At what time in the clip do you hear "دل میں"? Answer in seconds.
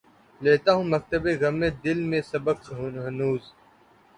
1.83-2.21